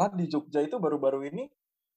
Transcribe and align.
salah 0.00 0.16
di 0.16 0.32
Jogja 0.32 0.64
itu 0.64 0.80
baru-baru 0.80 1.28
ini 1.28 1.44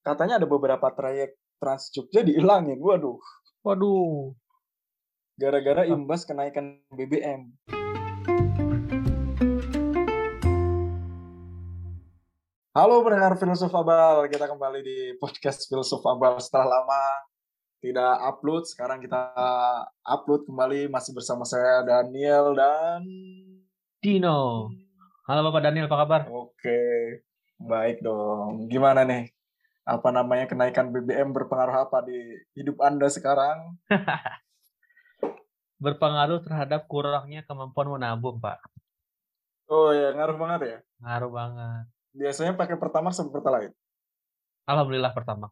katanya 0.04 0.36
ada 0.36 0.44
beberapa 0.44 0.92
trayek 0.92 1.40
Trans 1.56 1.88
Jogja 1.88 2.20
dihilangin. 2.20 2.76
Waduh. 2.76 3.16
Waduh. 3.64 4.36
Gara-gara 5.40 5.88
imbas 5.88 6.28
kenaikan 6.28 6.84
BBM. 6.92 7.56
Halo 12.76 13.08
pendengar 13.08 13.40
Filsuf 13.40 13.72
Abal, 13.72 14.28
kita 14.28 14.52
kembali 14.52 14.84
di 14.84 14.98
podcast 15.16 15.72
Filsuf 15.72 16.04
Abal 16.04 16.44
setelah 16.44 16.84
lama 16.84 17.04
tidak 17.80 18.20
upload. 18.20 18.68
Sekarang 18.68 19.00
kita 19.00 19.32
upload 20.04 20.44
kembali 20.44 20.92
masih 20.92 21.16
bersama 21.16 21.48
saya 21.48 21.88
Daniel 21.88 22.52
dan 22.52 23.08
Dino. 24.04 24.68
Halo 25.24 25.40
Bapak 25.48 25.72
Daniel, 25.72 25.88
apa 25.88 26.04
kabar? 26.04 26.22
Oke, 26.28 26.84
baik 27.64 28.04
dong. 28.04 28.68
Gimana 28.68 29.08
nih? 29.08 29.32
Apa 29.84 30.16
namanya 30.16 30.48
kenaikan 30.48 30.92
BBM 30.96 31.36
berpengaruh 31.36 31.88
apa 31.88 32.04
di 32.08 32.16
hidup 32.56 32.80
Anda 32.80 33.12
sekarang? 33.12 33.76
Berpengaruh 35.84 36.40
terhadap 36.48 36.88
kurangnya 36.88 37.44
kemampuan 37.44 37.92
menabung, 37.92 38.40
Pak. 38.40 38.64
Oh 39.68 39.92
ya, 39.92 40.16
ngaruh 40.16 40.38
banget 40.40 40.60
ya? 40.64 40.78
Ngaruh 41.04 41.32
banget. 41.32 41.86
Biasanya 42.16 42.54
pakai 42.56 42.80
Pertamax 42.80 43.20
atau 43.20 43.34
Pertalite? 43.36 43.76
Alhamdulillah 44.64 45.12
pertama. 45.12 45.52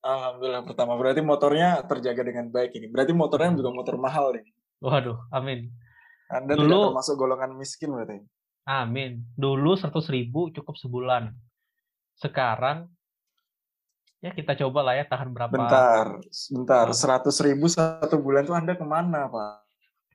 Alhamdulillah 0.00 0.64
pertama. 0.64 0.96
Berarti 0.96 1.20
motornya 1.20 1.84
terjaga 1.84 2.24
dengan 2.24 2.48
baik 2.48 2.72
ini. 2.72 2.88
Berarti 2.88 3.12
motornya 3.12 3.52
juga 3.52 3.68
motor 3.68 4.00
mahal 4.00 4.40
nih. 4.40 4.48
Waduh, 4.80 5.28
amin. 5.28 5.68
Anda 6.32 6.56
Dulu- 6.56 6.64
tidak 6.64 6.88
termasuk 6.96 7.14
golongan 7.20 7.52
miskin 7.52 7.92
berarti. 7.92 8.24
Amin. 8.70 9.26
Dulu 9.34 9.74
100 9.74 9.90
ribu 10.14 10.54
cukup 10.54 10.78
sebulan. 10.78 11.34
Sekarang, 12.14 12.86
ya 14.22 14.30
kita 14.30 14.54
coba 14.62 14.86
lah 14.86 14.94
ya 14.94 15.04
tahan 15.10 15.34
berapa. 15.34 15.50
Bentar, 15.50 16.22
bentar. 16.54 16.86
Apa? 16.86 16.94
Seratus 16.94 17.36
ribu 17.42 17.66
satu 17.66 18.22
bulan 18.22 18.46
tuh 18.46 18.54
Anda 18.54 18.78
ke 18.78 18.86
mana, 18.86 19.26
Pak? 19.26 19.54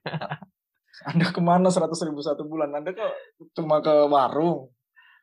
Anda 1.12 1.26
ke 1.28 1.40
mana 1.44 1.68
seratus 1.68 2.00
ribu 2.00 2.24
satu 2.24 2.48
bulan? 2.48 2.72
Anda 2.72 2.96
kok 2.96 3.12
cuma 3.52 3.84
ke 3.84 3.92
warung? 4.08 4.72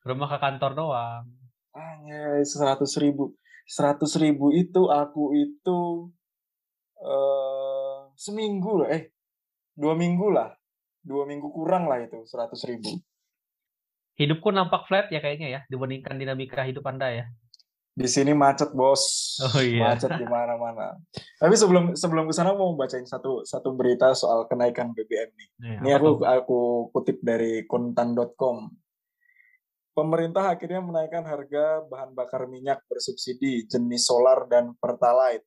Rumah 0.06 0.30
ke 0.30 0.38
kantor 0.38 0.72
doang. 0.78 1.26
Hanya 1.73 2.38
seratus 2.45 3.02
ribu. 3.02 3.34
Seratus 3.66 4.14
ribu 4.22 4.54
itu 4.54 4.94
aku 4.94 5.34
itu 5.34 6.11
eh 7.02 8.14
seminggu 8.14 8.86
lah, 8.86 8.89
eh 8.94 9.09
dua 9.73 9.98
minggu 9.98 10.28
lah, 10.30 10.54
dua 11.02 11.26
minggu 11.26 11.50
kurang 11.50 11.89
lah 11.89 11.98
itu 12.04 12.22
seratus 12.30 12.61
ribu. 12.70 12.94
Hidupku 14.14 14.53
nampak 14.53 14.86
flat 14.86 15.09
ya 15.09 15.17
kayaknya 15.17 15.47
ya, 15.50 15.59
dibandingkan 15.67 16.16
dinamika 16.22 16.61
hidup 16.61 16.86
Anda 16.86 17.09
ya. 17.09 17.25
Di 17.94 18.09
sini 18.09 18.33
macet 18.33 18.73
bos, 18.73 19.38
Oh, 19.42 19.61
iya. 19.61 19.94
macet 19.94 20.09
di 20.17 20.25
mana-mana. 20.25 20.97
Tapi 21.38 21.53
sebelum 21.53 21.94
sebelum 21.94 22.25
ke 22.25 22.33
sana 22.33 22.58
mau 22.58 22.73
bacain 22.73 23.05
satu 23.05 23.45
satu 23.45 23.70
berita 23.78 24.17
soal 24.17 24.50
kenaikan 24.50 24.97
BBM 24.97 25.30
nih. 25.30 25.50
Nih, 25.61 25.78
Ini 25.78 25.89
aku 26.02 26.08
tuh? 26.17 26.25
aku 26.25 26.59
kutip 26.89 27.22
dari 27.22 27.66
kontan.com. 27.70 28.73
Pemerintah 29.94 30.50
akhirnya 30.50 30.81
menaikkan 30.81 31.22
harga 31.22 31.86
bahan 31.86 32.17
bakar 32.17 32.50
minyak 32.50 32.81
bersubsidi 32.89 33.70
jenis 33.70 34.09
solar 34.09 34.50
dan 34.50 34.73
pertalite. 34.81 35.45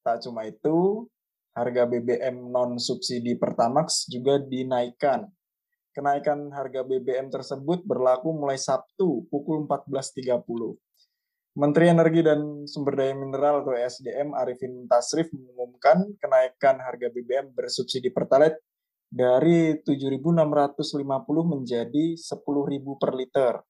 Tak 0.00 0.24
cuma 0.24 0.48
itu, 0.48 1.04
harga 1.52 1.84
BBM 1.84 2.48
non 2.48 2.80
subsidi 2.80 3.36
Pertamax 3.36 4.08
juga 4.08 4.40
dinaikkan. 4.40 5.28
Kenaikan 5.92 6.48
harga 6.56 6.88
BBM 6.88 7.28
tersebut 7.28 7.84
berlaku 7.84 8.32
mulai 8.32 8.56
Sabtu 8.56 9.28
pukul 9.28 9.68
14.30. 9.68 10.40
Menteri 11.52 11.92
Energi 11.92 12.24
dan 12.24 12.64
Sumber 12.64 12.96
Daya 12.96 13.12
Mineral 13.12 13.60
atau 13.60 13.76
SDM 13.76 14.32
Arifin 14.32 14.88
Tasrif 14.88 15.28
mengumumkan 15.36 16.16
kenaikan 16.16 16.80
harga 16.80 17.12
BBM 17.12 17.52
bersubsidi 17.52 18.08
Pertalite 18.08 18.64
dari 19.12 19.76
7.650 19.84 20.80
menjadi 21.44 22.16
10.000 22.16 22.40
per 22.96 23.12
liter. 23.12 23.60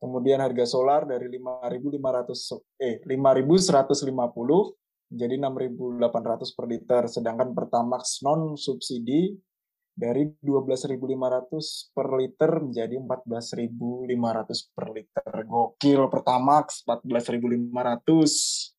Kemudian 0.00 0.40
harga 0.40 0.64
solar 0.64 1.04
dari 1.04 1.28
5.500 1.28 2.80
eh 2.80 3.04
5.150 3.04 5.12
menjadi 5.12 5.34
6.800 5.44 6.56
per 6.56 6.66
liter, 6.72 7.02
sedangkan 7.04 7.52
Pertamax 7.52 8.24
non 8.24 8.56
subsidi 8.56 9.49
dari 9.94 10.32
12.500 10.40 11.94
per 11.94 12.08
liter 12.16 12.50
menjadi 12.62 12.94
14.500 12.98 14.74
per 14.76 14.86
liter. 14.94 15.32
Gokil 15.44 16.02
Pertamax 16.08 16.82
14.500. 16.86 18.76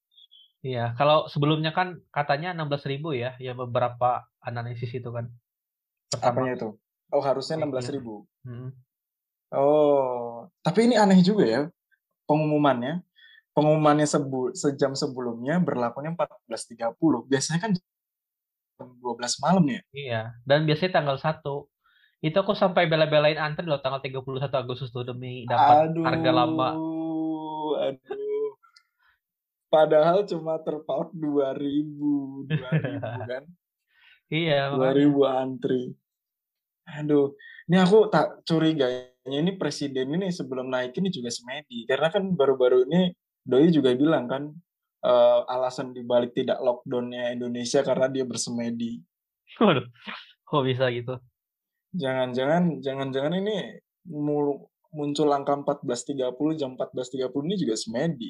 Iya, 0.61 0.93
kalau 0.93 1.25
sebelumnya 1.25 1.73
kan 1.73 1.97
katanya 2.13 2.53
16 2.53 2.85
ribu 2.85 3.17
ya, 3.17 3.33
ya 3.41 3.57
beberapa 3.57 4.29
analisis 4.45 4.93
itu 4.93 5.09
kan. 5.09 5.25
Apanya 6.21 6.53
itu? 6.53 6.69
Oh, 7.11 7.21
harusnya 7.21 7.57
Iya. 7.59 7.67
16.000. 7.67 8.25
Hmm. 8.45 8.69
Oh, 9.51 10.47
tapi 10.63 10.87
ini 10.87 10.95
aneh 10.95 11.19
juga 11.19 11.43
ya 11.43 11.61
pengumumannya. 12.31 13.03
Pengumumannya 13.51 14.07
sebu 14.07 14.55
sejam 14.55 14.95
sebelumnya 14.95 15.59
berlakunya 15.59 16.15
14.30. 16.15 17.27
Biasanya 17.27 17.59
kan 17.59 17.71
jam 18.81 18.97
12 18.97 19.43
malam 19.45 19.63
ya. 19.69 19.81
Iya, 19.93 20.21
dan 20.41 20.65
biasanya 20.65 20.97
tanggal 20.97 21.17
1. 21.21 21.45
Itu 22.21 22.37
aku 22.41 22.53
sampai 22.53 22.89
bela-belain 22.89 23.37
antri 23.37 23.65
loh 23.65 23.81
tanggal 23.81 24.01
31 24.01 24.49
Agustus 24.49 24.89
tuh 24.89 25.05
demi 25.05 25.45
dapat 25.45 25.89
Aduh, 25.93 26.05
harga 26.05 26.31
lama. 26.33 26.69
Aduh. 27.81 28.49
Padahal 29.71 30.27
cuma 30.27 30.59
terpaut 30.61 31.09
2000, 31.13 32.49
2000 32.49 32.49
kan. 33.31 33.43
Iya, 34.29 34.73
makanya. 34.73 35.07
2000 35.07 35.41
antri. 35.45 35.83
Aduh, 36.91 37.37
ini 37.69 37.77
aku 37.77 38.09
tak 38.09 38.43
curiganya 38.43 39.11
ini 39.29 39.53
presiden 39.53 40.17
ini 40.17 40.33
sebelum 40.33 40.65
naik 40.71 40.97
ini 40.97 41.13
juga 41.13 41.29
semedi. 41.29 41.85
Karena 41.85 42.09
kan 42.09 42.33
baru-baru 42.33 42.89
ini 42.89 43.13
Doi 43.41 43.69
juga 43.69 43.93
bilang 43.93 44.25
kan 44.29 44.49
eh, 45.01 45.39
alasan 45.49 45.93
dibalik 45.93 46.33
tidak 46.33 46.61
lockdownnya 46.61 47.33
Indonesia 47.33 47.81
karena 47.81 48.07
dia 48.07 48.25
bersemedi. 48.25 49.01
Waduh, 49.59 49.85
kok 50.45 50.63
bisa 50.63 50.87
gitu? 50.93 51.17
Jangan-jangan, 51.91 52.79
jangan-jangan 52.79 53.33
ini 53.35 53.83
muncul 54.95 55.27
angka 55.31 55.59
14.30 55.59 56.59
jam 56.59 56.73
14.30 56.79 57.47
ini 57.47 57.55
juga 57.59 57.75
semedi. 57.75 58.29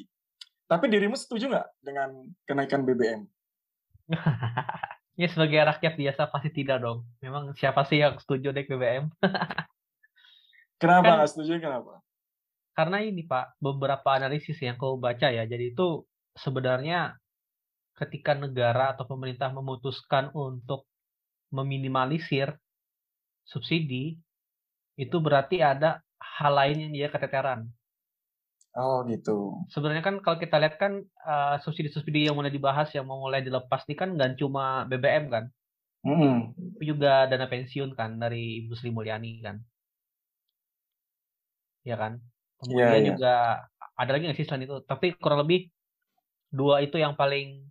Tapi 0.66 0.88
dirimu 0.88 1.14
setuju 1.14 1.52
nggak 1.52 1.68
dengan 1.84 2.08
kenaikan 2.48 2.82
BBM? 2.82 3.22
Ya 5.12 5.28
sebagai 5.28 5.60
rakyat 5.60 6.00
biasa 6.00 6.32
pasti 6.32 6.48
tidak 6.48 6.80
dong. 6.80 7.04
Memang 7.20 7.52
siapa 7.52 7.84
sih 7.84 8.00
yang 8.00 8.16
setuju 8.16 8.48
naik 8.48 8.64
BBM? 8.64 9.12
Kenapa 10.80 11.20
Kan- 11.20 11.28
setuju? 11.28 11.60
Kenapa? 11.60 12.00
Karena 12.72 13.04
ini 13.04 13.20
Pak, 13.28 13.60
beberapa 13.60 14.16
analisis 14.16 14.56
yang 14.64 14.80
aku 14.80 14.96
baca 14.96 15.28
ya. 15.28 15.44
Jadi 15.44 15.76
itu 15.76 16.08
sebenarnya 16.36 17.16
ketika 17.96 18.32
negara 18.32 18.96
atau 18.96 19.04
pemerintah 19.04 19.52
memutuskan 19.52 20.32
untuk 20.32 20.88
meminimalisir 21.52 22.56
subsidi, 23.44 24.16
itu 24.96 25.16
berarti 25.20 25.60
ada 25.60 26.00
hal 26.16 26.52
lain 26.56 26.88
yang 26.88 26.92
dia 26.92 27.08
keteteran. 27.12 27.68
Oh 28.72 29.04
gitu. 29.04 29.60
Sebenarnya 29.68 30.00
kan 30.00 30.16
kalau 30.24 30.40
kita 30.40 30.56
lihat 30.56 30.80
kan 30.80 31.04
eh, 31.04 31.56
subsidi-subsidi 31.60 32.32
yang 32.32 32.36
mulai 32.40 32.48
dibahas, 32.48 32.88
yang 32.96 33.04
mau 33.04 33.20
mulai 33.20 33.44
dilepas 33.44 33.84
ini 33.84 33.94
kan 34.00 34.16
nggak 34.16 34.40
cuma 34.40 34.88
BBM 34.88 35.28
kan, 35.28 35.44
tapi 36.74 36.84
juga 36.88 37.30
dana 37.30 37.46
pensiun 37.46 37.94
kan 37.94 38.18
dari 38.18 38.64
Ibu 38.64 38.74
Sri 38.74 38.90
Mulyani 38.90 39.44
kan. 39.44 39.60
Ya 41.84 41.94
kan? 41.94 42.18
Kemudian 42.58 43.02
iya. 43.02 43.08
juga 43.14 43.34
ada 43.98 44.10
lagi 44.10 44.24
nggak 44.26 44.38
sih 44.38 44.46
selain 44.46 44.66
itu? 44.66 44.82
Tapi 44.82 45.14
kurang 45.18 45.46
lebih 45.46 45.70
dua 46.52 46.84
itu 46.84 47.00
yang 47.00 47.16
paling 47.16 47.64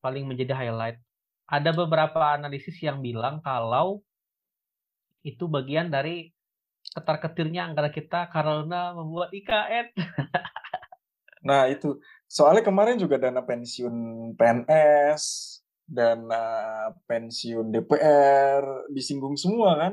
paling 0.00 0.24
menjadi 0.24 0.56
highlight. 0.56 0.96
Ada 1.44 1.76
beberapa 1.76 2.32
analisis 2.32 2.80
yang 2.80 3.04
bilang 3.04 3.44
kalau 3.44 4.00
itu 5.20 5.44
bagian 5.44 5.92
dari 5.92 6.32
ketar-ketirnya 6.96 7.68
anggaran 7.68 7.92
kita 7.92 8.32
karena 8.32 8.96
membuat 8.96 9.30
IKN. 9.36 9.86
Nah 11.40 11.72
itu 11.72 11.96
soalnya 12.28 12.60
kemarin 12.60 13.00
juga 13.00 13.16
dana 13.16 13.40
pensiun 13.40 13.96
PNS, 14.36 15.22
dana 15.88 16.44
pensiun 17.08 17.72
DPR 17.72 18.92
disinggung 18.92 19.40
semua 19.40 19.72
kan? 19.80 19.92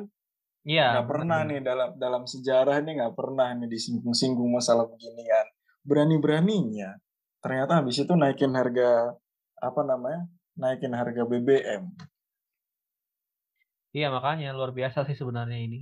Iya, 0.68 1.00
nggak 1.00 1.08
pernah 1.08 1.40
nih 1.48 1.64
dalam 1.64 1.96
dalam 1.96 2.28
sejarah 2.28 2.84
ini 2.84 3.00
nggak 3.00 3.16
pernah 3.16 3.56
nih 3.56 3.72
disinggung-singgung 3.72 4.52
masalah 4.52 4.84
beginian. 4.92 5.48
Berani-beraninya 5.88 7.00
ternyata 7.44 7.82
habis 7.82 8.02
itu 8.02 8.14
naikin 8.14 8.54
harga 8.54 9.14
apa 9.58 9.82
namanya? 9.86 10.26
Naikin 10.58 10.94
harga 10.94 11.24
BBM. 11.26 11.90
Iya, 13.94 14.14
makanya 14.14 14.54
luar 14.54 14.74
biasa 14.74 15.06
sih 15.10 15.18
sebenarnya 15.18 15.58
ini. 15.58 15.82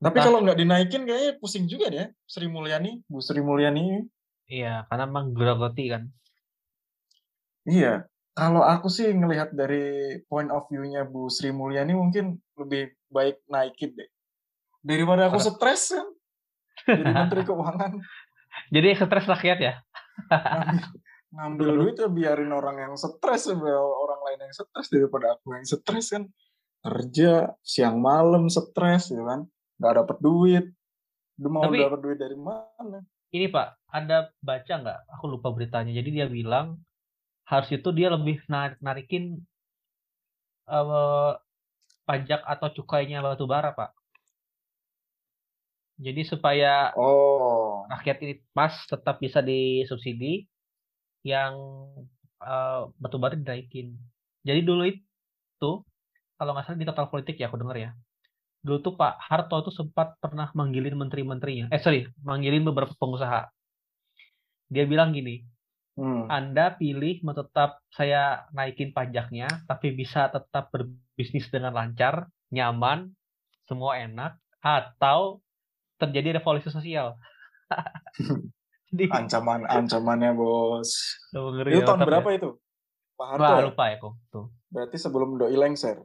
Tapi 0.00 0.16
Entah. 0.16 0.26
kalau 0.32 0.38
nggak 0.40 0.58
dinaikin 0.58 1.04
kayaknya 1.04 1.36
pusing 1.36 1.68
juga 1.68 1.92
deh 1.92 2.08
Sri 2.24 2.48
Mulyani, 2.48 3.04
Bu 3.04 3.20
Sri 3.20 3.44
Mulyani. 3.44 4.00
Iya, 4.48 4.88
karena 4.88 5.04
emang 5.06 5.36
gerogoti 5.36 5.92
kan. 5.92 6.08
Iya, 7.68 8.08
kalau 8.32 8.64
aku 8.64 8.88
sih 8.88 9.12
ngelihat 9.12 9.52
dari 9.52 10.16
point 10.24 10.48
of 10.48 10.64
view-nya 10.72 11.04
Bu 11.04 11.28
Sri 11.28 11.52
Mulyani 11.52 11.92
mungkin 11.92 12.40
lebih 12.56 12.96
baik 13.12 13.44
naikin 13.52 13.92
deh. 13.92 14.08
Daripada 14.80 15.28
aku 15.28 15.36
stres 15.36 15.92
kan. 15.92 16.08
Jadi 16.88 17.12
Menteri 17.12 17.42
Keuangan 17.48 17.92
Jadi 18.72 18.88
stres 18.96 19.26
rakyat 19.28 19.58
ya. 19.60 19.74
Ngambil, 21.30 21.68
duit 21.78 21.94
ya 21.94 22.08
biarin 22.08 22.50
orang 22.50 22.76
yang 22.78 22.94
stres 22.94 23.46
ya, 23.46 23.54
orang 23.78 24.20
lain 24.26 24.38
yang 24.46 24.54
stres 24.54 24.86
daripada 24.90 25.38
aku 25.38 25.54
yang 25.54 25.66
stres 25.66 26.06
kan. 26.10 26.24
Kerja 26.80 27.32
siang 27.60 28.00
malam 28.00 28.48
stres 28.48 29.12
gitu 29.12 29.22
kan. 29.22 29.44
Nggak 29.76 29.94
dapet 30.00 30.16
duit. 30.18 30.64
Udah 31.36 31.50
mau 31.50 31.62
Tapi- 31.68 31.80
dapat 31.80 32.00
duit 32.00 32.18
dari 32.18 32.36
mana? 32.36 32.98
Ini 33.30 33.46
Pak, 33.46 33.68
Anda 33.94 34.32
baca 34.42 34.74
nggak? 34.74 35.00
Aku 35.14 35.30
lupa 35.30 35.54
beritanya. 35.54 35.94
Jadi 35.94 36.10
dia 36.10 36.26
bilang 36.26 36.82
harus 37.46 37.70
itu 37.70 37.88
dia 37.90 38.10
lebih 38.10 38.42
nar- 38.46 38.78
narikin 38.82 39.38
eh, 40.66 41.32
pajak 42.06 42.42
atau 42.42 42.68
cukainya 42.74 43.22
batu 43.22 43.46
bara 43.46 43.70
Pak. 43.70 43.90
Jadi 46.00 46.24
supaya 46.24 46.96
Oh, 46.96 47.59
rakyat 47.90 48.16
ini 48.22 48.34
pas 48.54 48.70
tetap 48.86 49.18
bisa 49.18 49.42
disubsidi 49.42 50.46
yang 51.26 51.58
eh, 52.38 52.82
batu 52.94 53.18
bara 53.18 53.34
dinaikin. 53.34 53.98
Jadi 54.46 54.60
dulu 54.62 54.86
itu 54.86 55.72
kalau 56.40 56.56
nggak 56.56 56.64
salah 56.64 56.80
di 56.80 56.88
total 56.88 57.06
politik 57.10 57.36
ya 57.36 57.50
aku 57.50 57.58
dengar 57.60 57.76
ya. 57.76 57.90
Dulu 58.64 58.78
tuh 58.80 58.94
Pak 58.96 59.20
Harto 59.20 59.60
tuh 59.66 59.74
sempat 59.74 60.16
pernah 60.20 60.48
manggilin 60.56 60.96
menteri-menterinya. 60.96 61.72
Eh 61.72 61.80
sorry, 61.80 62.08
manggilin 62.24 62.64
beberapa 62.64 62.92
pengusaha. 62.96 63.48
Dia 64.70 64.84
bilang 64.86 65.12
gini, 65.16 65.42
hmm. 65.98 66.30
Anda 66.30 66.76
pilih 66.76 67.24
mau 67.26 67.34
tetap 67.34 67.82
saya 67.90 68.46
naikin 68.54 68.94
pajaknya, 68.94 69.48
tapi 69.66 69.96
bisa 69.96 70.28
tetap 70.30 70.70
berbisnis 70.70 71.48
dengan 71.48 71.74
lancar, 71.74 72.28
nyaman, 72.52 73.10
semua 73.64 73.98
enak, 73.98 74.36
atau 74.60 75.40
terjadi 75.96 76.40
revolusi 76.40 76.68
sosial. 76.72 77.16
Jadi, 78.90 79.04
ancaman 79.18 79.66
ancamannya 79.66 80.34
bos. 80.34 81.20
Itu 81.30 81.80
ya, 81.80 81.86
tahun 81.86 82.00
ya. 82.02 82.06
berapa 82.06 82.28
itu? 82.34 82.50
Pak 83.20 83.26
Harto 83.36 83.44
Wah, 83.44 83.58
ya? 83.60 83.66
lupa 83.68 83.84
ya 83.92 83.96
kok. 84.00 84.14
Tuh. 84.32 84.46
Berarti 84.72 84.96
sebelum 84.96 85.36
doi 85.36 85.56
lengser. 85.56 86.00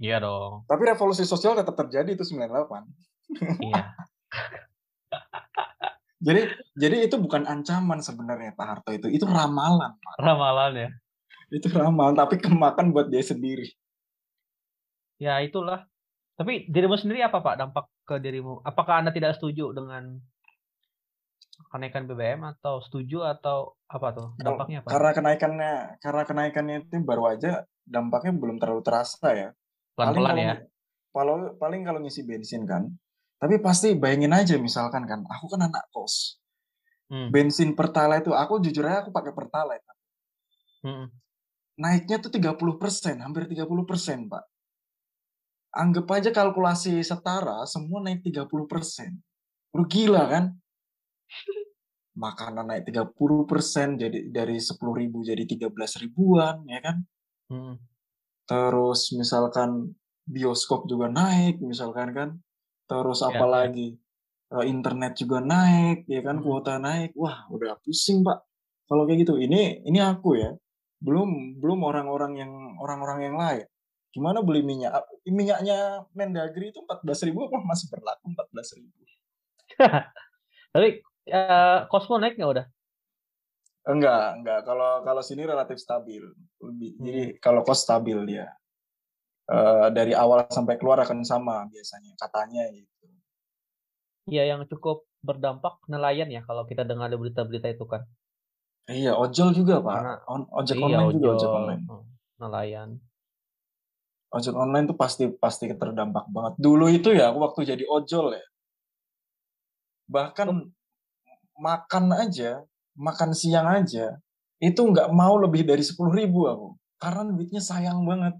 Iya 0.00 0.20
dong. 0.20 0.64
Tapi 0.68 0.82
revolusi 0.88 1.24
sosial 1.24 1.56
tetap 1.56 1.76
terjadi 1.76 2.16
itu 2.16 2.24
98. 2.24 2.84
Iya. 3.60 3.84
Jadi 6.26 6.42
jadi 6.74 6.96
itu 7.06 7.20
bukan 7.20 7.44
ancaman 7.44 8.00
sebenarnya 8.00 8.56
Pak 8.56 8.66
Harto 8.66 8.90
itu, 8.90 9.06
itu 9.12 9.28
ramalan. 9.28 9.94
Pak. 10.00 10.14
Ramalan 10.16 10.72
ya. 10.74 10.90
Itu 11.52 11.68
ramalan 11.70 12.16
tapi 12.16 12.40
kemakan 12.40 12.90
buat 12.90 13.12
dia 13.12 13.20
sendiri. 13.22 13.68
Ya 15.20 15.38
itulah. 15.44 15.84
Tapi 16.36 16.68
dirimu 16.68 16.96
sendiri 16.96 17.24
apa 17.24 17.40
Pak 17.40 17.56
dampak 17.60 17.86
ke 18.08 18.16
dirimu? 18.20 18.60
Apakah 18.64 19.04
Anda 19.04 19.12
tidak 19.12 19.36
setuju 19.38 19.76
dengan 19.76 20.20
kenaikan 21.76 22.08
BBM 22.08 22.40
atau 22.56 22.80
setuju 22.80 23.28
atau 23.28 23.76
apa 23.86 24.08
tuh? 24.16 24.28
Dampaknya 24.40 24.80
apa? 24.80 24.88
Karena 24.88 25.10
kenaikannya 25.12 25.74
karena 26.00 26.22
kenaikannya 26.24 26.76
itu 26.88 26.96
baru 27.04 27.36
aja 27.36 27.68
dampaknya 27.84 28.32
belum 28.34 28.56
terlalu 28.56 28.82
terasa 28.82 29.28
ya. 29.36 29.48
Paling 29.92 30.16
Pelan-pelan 30.16 30.32
kalau 30.32 30.40
ya. 30.42 30.54
Kalau 31.12 31.36
paling 31.60 31.80
kalau 31.84 32.00
ngisi 32.00 32.24
bensin 32.24 32.64
kan. 32.64 32.88
Tapi 33.36 33.60
pasti 33.60 33.92
bayangin 33.92 34.32
aja 34.32 34.56
misalkan 34.56 35.04
kan, 35.04 35.20
aku 35.28 35.52
kan 35.52 35.68
anak 35.68 35.84
kos. 35.92 36.40
Hmm. 37.12 37.28
Bensin 37.28 37.76
Pertalite 37.76 38.26
itu 38.26 38.32
aku 38.32 38.58
jujur 38.64 38.88
aja 38.88 39.04
aku 39.04 39.12
pakai 39.12 39.36
Pertalite. 39.36 39.84
Hmm. 40.80 41.10
naiknya 41.76 42.16
tuh 42.22 42.32
30%, 42.32 43.20
hampir 43.20 43.44
30%, 43.44 44.32
Pak. 44.32 44.44
Anggap 45.76 46.08
aja 46.08 46.30
kalkulasi 46.32 47.04
setara, 47.04 47.68
semua 47.68 48.00
naik 48.00 48.24
30%. 48.24 49.12
Udah 49.76 49.84
gila 49.84 50.24
kan? 50.24 50.44
Makanan 52.16 52.72
naik 52.72 52.88
30%, 52.88 54.00
jadi 54.00 54.18
dari 54.32 54.56
10 54.56 54.80
ribu 54.96 55.20
jadi 55.20 55.44
13 55.44 56.00
ribuan, 56.00 56.64
ya 56.64 56.80
kan? 56.80 56.96
Hmm. 57.52 57.76
Terus 58.48 59.12
misalkan 59.12 59.92
bioskop 60.24 60.88
juga 60.88 61.12
naik, 61.12 61.60
misalkan 61.60 62.16
kan? 62.16 62.28
Terus 62.88 63.20
Ya, 63.20 63.36
apa 63.36 63.68
ya. 63.68 64.64
Internet 64.64 65.18
juga 65.20 65.44
naik, 65.44 66.08
ya 66.08 66.24
kan? 66.24 66.40
Hmm. 66.40 66.44
Kuota 66.44 66.80
naik. 66.80 67.12
Wah, 67.18 67.44
udah 67.52 67.76
pusing, 67.84 68.24
Pak. 68.24 68.46
Kalau 68.86 69.04
kayak 69.04 69.26
gitu, 69.26 69.36
ini 69.36 69.82
ini 69.84 69.98
aku 70.00 70.38
ya. 70.38 70.54
Belum 71.02 71.60
belum 71.60 71.84
orang-orang 71.84 72.32
yang 72.40 72.52
orang-orang 72.80 73.18
yang 73.28 73.36
lain. 73.36 73.66
Gimana 74.14 74.40
beli 74.40 74.64
minyak? 74.64 75.04
Minyaknya 75.28 76.08
Mendagri 76.16 76.72
itu 76.72 76.80
14.000 76.80 77.36
apa 77.36 77.58
masih 77.60 77.86
berlaku 77.92 78.32
14.000? 78.32 78.88
Tapi 80.72 80.88
eh, 81.26 81.78
Cosmo 81.90 82.16
naik 82.18 82.38
nggak 82.38 82.52
udah? 82.54 82.66
Enggak, 83.86 84.42
enggak. 84.42 84.60
Kalau 84.66 85.06
kalau 85.06 85.22
sini 85.22 85.46
relatif 85.46 85.78
stabil. 85.78 86.22
Lebih. 86.58 86.90
Jadi 86.98 87.22
Hmm. 87.30 87.36
kalau 87.38 87.60
kos 87.62 87.86
stabil 87.86 88.18
dia. 88.26 88.50
Eh, 89.46 89.88
dari 89.94 90.10
awal 90.10 90.50
sampai 90.50 90.74
keluar 90.74 90.98
akan 91.06 91.22
sama 91.22 91.70
biasanya 91.70 92.18
katanya 92.18 92.66
gitu. 92.74 93.06
Iya 94.26 94.42
yang 94.58 94.66
cukup 94.66 95.06
berdampak 95.22 95.78
nelayan 95.86 96.26
ya 96.34 96.42
kalau 96.42 96.66
kita 96.66 96.82
dengar 96.82 97.06
ada 97.06 97.14
berita-berita 97.14 97.70
itu 97.70 97.86
kan. 97.86 98.02
Iya, 98.90 99.14
ojol 99.14 99.54
juga, 99.54 99.82
Pak. 99.82 99.94
Karena 99.98 100.14
On- 100.30 100.50
ojek 100.50 100.78
iya 100.78 100.86
online 100.86 101.10
juga, 101.14 101.26
ojek 101.34 101.46
ojol, 101.46 101.58
online. 101.58 101.82
hmm, 101.86 102.04
nelayan. 102.42 102.88
Ojek 104.34 104.54
online 104.54 104.84
tuh 104.90 104.98
pasti 104.98 105.24
pasti 105.30 105.64
terdampak 105.70 106.26
banget. 106.30 106.54
Dulu 106.58 106.86
itu 106.90 107.14
ya, 107.14 107.30
aku 107.30 107.38
waktu 107.42 107.60
jadi 107.70 107.84
ojol 107.86 108.34
ya. 108.34 108.46
Bahkan 110.10 110.46
makan 111.60 112.12
aja, 112.16 112.64
makan 112.96 113.36
siang 113.36 113.68
aja, 113.68 114.16
itu 114.60 114.80
nggak 114.80 115.12
mau 115.12 115.36
lebih 115.36 115.68
dari 115.68 115.84
10.000 115.84 116.12
ribu 116.12 116.48
aku. 116.48 116.68
Karena 116.96 117.28
duitnya 117.28 117.60
sayang 117.60 118.04
banget. 118.08 118.34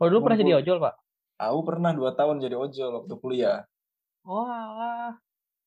Oh 0.00 0.08
dulu 0.08 0.28
pernah 0.28 0.40
jadi 0.40 0.52
ojol 0.60 0.78
pak? 0.80 0.94
Aku 1.36 1.60
pernah 1.68 1.92
dua 1.92 2.16
tahun 2.16 2.40
jadi 2.40 2.56
ojol 2.56 2.90
waktu 3.04 3.14
kuliah. 3.20 3.60
Oh 4.24 4.48
alah. 4.48 5.12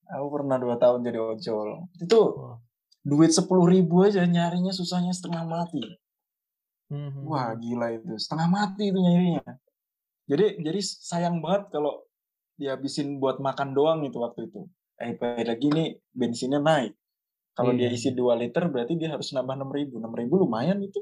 Aku 0.10 0.28
pernah 0.34 0.58
dua 0.58 0.82
tahun 0.82 1.06
jadi 1.06 1.22
ojol. 1.22 1.86
Itu 2.02 2.20
Wah. 2.34 2.58
duit 3.06 3.30
10.000 3.30 3.46
ribu 3.46 4.02
aja 4.02 4.26
nyarinya 4.26 4.74
susahnya 4.74 5.14
setengah 5.14 5.46
mati. 5.46 5.82
Hmm, 6.90 7.14
hmm, 7.14 7.26
Wah 7.30 7.54
hmm. 7.54 7.62
gila 7.62 7.88
itu, 7.94 8.18
setengah 8.18 8.50
mati 8.50 8.90
itu 8.90 8.98
nyarinya. 8.98 9.46
Jadi 10.26 10.62
jadi 10.66 10.80
sayang 10.82 11.38
banget 11.42 11.70
kalau 11.70 12.02
dihabisin 12.58 13.22
buat 13.22 13.38
makan 13.38 13.78
doang 13.78 14.02
itu 14.06 14.18
waktu 14.18 14.50
itu. 14.50 14.66
Eh 15.06 15.14
pada 15.22 15.54
gini 15.64 15.84
bensinnya 16.20 16.60
naik. 16.70 16.94
Kalau 17.58 17.72
dia 17.80 17.90
Iya. 17.90 17.98
isi 17.98 18.10
2 18.20 18.34
liter 18.42 18.64
berarti 18.74 18.94
dia 19.02 19.10
harus 19.16 19.30
nambah 19.36 19.56
6 19.60 19.72
ribu. 19.78 19.94
6 20.02 20.14
ribu 20.20 20.34
lumayan 20.44 20.80
itu. 20.88 21.00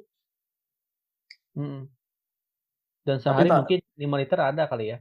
Hmm. 1.55 1.89
Dan 3.07 3.17
Tapi 3.23 3.23
sehari 3.23 3.49
tak 3.49 3.57
mungkin 3.57 3.79
5 4.01 4.15
liter 4.21 4.39
ada 4.49 4.63
kali 4.71 4.85
ya? 4.93 4.97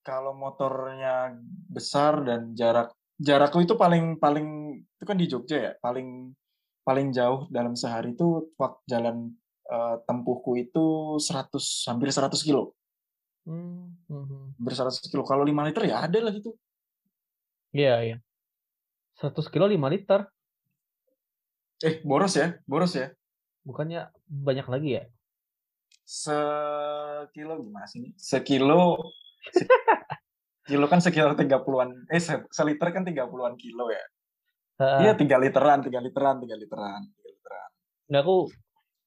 kalau 0.00 0.32
motornya 0.32 1.36
besar 1.68 2.24
dan 2.24 2.56
jarak 2.56 2.88
jarakku 3.20 3.60
itu 3.60 3.76
paling 3.76 4.16
paling 4.16 4.48
itu 4.80 5.04
kan 5.04 5.16
di 5.20 5.26
Jogja 5.28 5.56
ya 5.60 5.72
paling 5.84 6.32
paling 6.86 7.12
jauh 7.12 7.44
dalam 7.52 7.76
sehari 7.76 8.16
itu 8.16 8.52
wak- 8.56 8.82
jalan 8.88 9.36
eh, 9.70 9.96
tempuhku 10.08 10.56
itu 10.58 11.16
100 11.20 11.84
hampir 11.88 12.08
100 12.10 12.40
kilo 12.42 12.74
Hmm, 13.50 13.98
hmm, 14.06 14.24
hmm. 14.30 14.44
hampir 14.62 14.74
100 14.78 15.10
kilo 15.10 15.26
kalau 15.26 15.42
5 15.42 15.66
liter 15.66 15.82
ya 15.82 16.06
ada 16.06 16.18
lah 16.22 16.30
gitu 16.30 16.54
Iya 17.70 17.94
iya. 18.02 18.16
100 19.18 19.46
kilo 19.50 19.66
5 19.66 19.90
liter. 19.90 20.26
eh 21.80 21.98
boros 22.04 22.36
ya 22.36 22.60
boros 22.62 22.92
ya 22.94 23.10
Bukannya 23.60 24.06
banyak 24.24 24.66
lagi 24.68 24.90
ya? 24.96 25.04
sekilo 26.02 27.54
gimana 27.62 27.86
sih 27.86 28.02
ini? 28.02 28.10
sekilo 28.18 28.98
se- 29.54 29.66
kilo 30.68 30.86
kan 30.86 30.98
sekitar 30.98 31.34
30-an 31.34 32.06
eh 32.06 32.18
se- 32.18 32.46
seliter 32.50 32.90
kan 32.90 33.02
30-an 33.02 33.54
kilo 33.54 33.86
ya 33.88 34.02
iya 35.00 35.12
Heeh. 35.14 35.22
3 35.22 35.36
literan 35.38 35.78
3 35.82 36.02
literan 36.02 36.36
3 36.38 36.54
literan 36.58 37.00
3 37.06 37.30
literan 37.30 37.70
Nggak 38.10 38.22
aku 38.26 38.36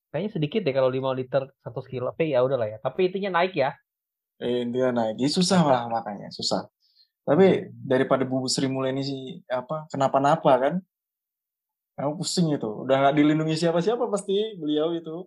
kayaknya 0.09 0.31
sedikit 0.31 0.61
deh 0.63 0.71
kalau 0.71 0.87
5 0.87 1.11
liter 1.11 1.43
100 1.59 1.91
kilo. 1.91 2.13
Tapi 2.13 2.31
ya 2.31 2.39
udahlah 2.39 2.69
ya. 2.69 2.77
Tapi 2.79 3.09
intinya 3.11 3.41
naik 3.41 3.51
ya. 3.57 3.75
Eh, 4.41 4.65
dia 4.69 4.89
naik. 4.89 5.21
Ih, 5.21 5.31
susah 5.31 5.61
lah 5.61 5.81
makanya, 5.91 6.29
susah. 6.33 6.65
Tapi 7.23 7.71
daripada 7.71 8.27
Bu 8.27 8.43
Sri 8.51 8.67
Mulyani 8.67 9.01
sih 9.03 9.21
apa 9.47 9.87
kenapa-napa 9.87 10.51
kan? 10.59 10.73
Aku 11.95 12.19
pusing 12.25 12.51
itu. 12.51 12.67
Udah 12.83 12.99
nggak 12.99 13.15
dilindungi 13.15 13.55
siapa-siapa 13.55 14.09
pasti 14.11 14.57
beliau 14.59 14.91
itu. 14.91 15.23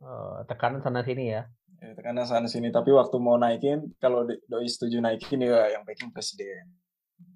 Eh, 0.00 0.38
tekanan 0.48 0.80
sana 0.80 1.04
sini 1.04 1.34
ya. 1.34 1.44
Ya, 1.76 1.92
karena 1.92 2.24
sana 2.24 2.48
sini 2.48 2.72
tapi 2.72 2.88
waktu 2.88 3.16
mau 3.20 3.36
naikin 3.36 3.92
kalau 4.00 4.24
doi 4.24 4.64
setuju 4.64 4.96
naikin 5.04 5.44
ya 5.44 5.76
yang 5.76 5.84
packing 5.84 6.08
presiden. 6.08 6.72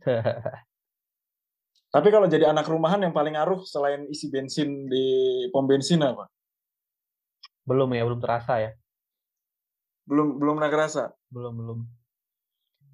tapi 1.95 2.09
kalau 2.09 2.25
jadi 2.25 2.49
anak 2.49 2.64
rumahan 2.64 3.05
yang 3.05 3.12
paling 3.12 3.37
ngaruh 3.37 3.61
selain 3.69 4.09
isi 4.09 4.33
bensin 4.33 4.88
di 4.88 5.05
pom 5.52 5.69
bensin 5.69 6.00
apa? 6.00 6.25
Belum 7.69 7.93
ya, 7.93 8.02
belum 8.09 8.21
terasa 8.25 8.64
ya. 8.64 8.71
Belum 10.11 10.43
belum 10.43 10.59
pernah 10.59 10.73
kerasa. 10.75 11.14
Belum 11.31 11.55
belum. 11.55 11.79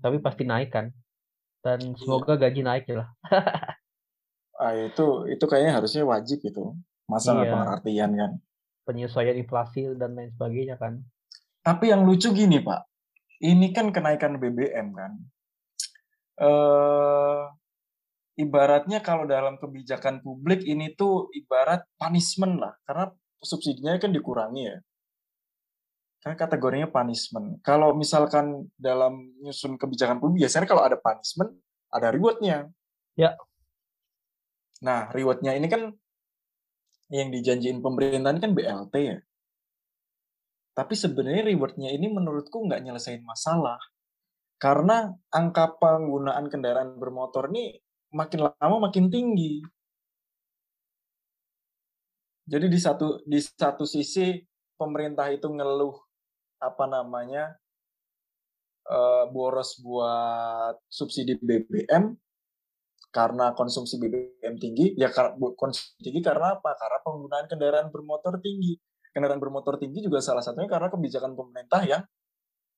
Tapi 0.04 0.20
pasti 0.20 0.44
naik 0.44 0.68
kan. 0.68 0.92
Dan 1.64 1.80
iya. 1.80 1.96
semoga 1.96 2.36
gaji 2.36 2.60
naik 2.60 2.84
ya 2.84 3.00
lah. 3.00 3.08
ah 4.62 4.72
itu 4.76 5.24
itu 5.32 5.44
kayaknya 5.48 5.80
harusnya 5.80 6.04
wajib 6.04 6.44
itu. 6.44 6.76
Masa 7.08 7.32
nggak 7.32 7.48
iya. 7.48 7.54
pengertian 7.56 8.10
kan? 8.12 8.32
Penyesuaian 8.84 9.40
inflasi 9.40 9.96
dan 9.96 10.12
lain 10.12 10.28
sebagainya 10.36 10.76
kan. 10.76 11.00
Tapi 11.64 11.90
yang 11.90 12.06
lucu 12.06 12.30
gini 12.30 12.62
Pak, 12.62 12.86
ini 13.42 13.74
kan 13.74 13.90
kenaikan 13.90 14.38
BBM 14.38 14.94
kan. 14.94 15.12
Eh, 16.36 17.42
ibaratnya 18.38 19.00
kalau 19.02 19.24
dalam 19.26 19.58
kebijakan 19.58 20.22
publik 20.22 20.62
ini 20.62 20.94
tuh 20.94 21.32
ibarat 21.34 21.82
punishment 21.98 22.62
lah, 22.62 22.78
karena 22.86 23.10
subsidinya 23.42 23.98
kan 23.98 24.14
dikurangi 24.14 24.62
ya. 24.62 24.76
Karena 26.26 26.42
kategorinya 26.42 26.90
punishment. 26.90 27.62
Kalau 27.62 27.94
misalkan 27.94 28.66
dalam 28.74 29.30
nyusun 29.46 29.78
kebijakan 29.78 30.18
publik, 30.18 30.42
biasanya 30.42 30.66
kalau 30.66 30.82
ada 30.82 30.98
punishment, 30.98 31.54
ada 31.86 32.10
rewardnya. 32.10 32.66
Ya. 33.14 33.38
Nah, 34.82 35.06
rewardnya 35.14 35.54
ini 35.54 35.70
kan 35.70 35.94
yang 37.14 37.30
dijanjiin 37.30 37.78
pemerintahan 37.78 38.42
kan 38.42 38.50
BLT 38.58 38.94
ya. 39.06 39.22
Tapi 40.74 40.98
sebenarnya 40.98 41.46
rewardnya 41.46 41.94
ini 41.94 42.10
menurutku 42.10 42.58
nggak 42.58 42.82
nyelesain 42.82 43.22
masalah. 43.22 43.78
Karena 44.58 45.14
angka 45.30 45.78
penggunaan 45.78 46.50
kendaraan 46.50 46.98
bermotor 46.98 47.54
ini 47.54 47.78
makin 48.10 48.50
lama 48.50 48.90
makin 48.90 49.14
tinggi. 49.14 49.62
Jadi 52.50 52.66
di 52.66 52.78
satu 52.82 53.22
di 53.22 53.38
satu 53.38 53.86
sisi 53.86 54.42
pemerintah 54.74 55.30
itu 55.30 55.46
ngeluh 55.46 56.05
apa 56.60 56.84
namanya 56.88 57.56
uh, 58.88 59.28
boros 59.30 59.76
buat 59.80 60.80
subsidi 60.88 61.36
BBM 61.36 62.16
karena 63.12 63.56
konsumsi 63.56 63.96
BBM 63.96 64.60
tinggi 64.60 64.96
ya 64.96 65.08
konsumsi 65.56 66.00
tinggi 66.00 66.20
karena 66.20 66.60
apa? 66.60 66.76
Karena 66.76 66.98
penggunaan 67.00 67.46
kendaraan 67.48 67.88
bermotor 67.88 68.40
tinggi 68.40 68.76
kendaraan 69.16 69.40
bermotor 69.40 69.80
tinggi 69.80 70.04
juga 70.04 70.20
salah 70.20 70.44
satunya 70.44 70.68
karena 70.68 70.92
kebijakan 70.92 71.32
pemerintah 71.32 71.80
yang 71.88 72.04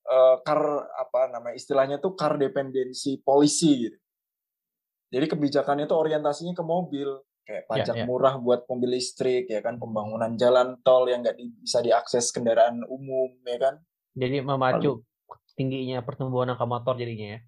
uh, 0.07 0.39
apa 0.39 1.21
namanya 1.35 1.59
istilahnya 1.59 1.99
tuh 1.99 2.15
car 2.15 2.39
dependensi 2.39 3.19
polisi 3.19 3.91
gitu. 3.91 3.99
Jadi 5.11 5.25
kebijakannya 5.35 5.83
itu 5.83 5.95
orientasinya 5.99 6.55
ke 6.55 6.63
mobil 6.63 7.11
kayak 7.49 7.65
ya, 7.65 7.69
pajak 7.73 7.95
yeah, 7.97 8.05
yeah. 8.05 8.07
murah 8.07 8.37
buat 8.37 8.69
mobil 8.69 8.93
listrik 8.93 9.49
ya 9.49 9.65
kan 9.65 9.81
pembangunan 9.81 10.37
jalan 10.37 10.77
tol 10.85 11.09
yang 11.09 11.25
nggak 11.25 11.33
di, 11.33 11.49
bisa 11.65 11.81
diakses 11.81 12.29
kendaraan 12.29 12.85
umum 12.85 13.33
ya 13.41 13.57
kan. 13.57 13.75
Jadi 14.13 14.45
memacu 14.45 15.01
tingginya 15.57 16.05
pertumbuhan 16.05 16.53
angka 16.53 16.69
motor 16.69 16.93
jadinya 16.93 17.35
ya. 17.35 17.39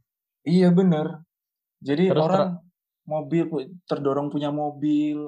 Iya 0.41 0.69
benar. 0.73 1.21
Jadi 1.85 2.09
Terus 2.09 2.25
orang 2.25 2.57
mobil 3.05 3.45
terdorong 3.85 4.33
punya 4.33 4.49
mobil. 4.49 5.21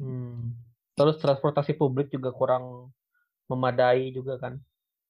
Hmm. 0.00 0.56
Terus 0.96 1.20
transportasi 1.20 1.76
publik 1.76 2.08
juga 2.08 2.32
kurang 2.32 2.88
memadai 3.52 4.08
juga 4.08 4.40
kan. 4.40 4.56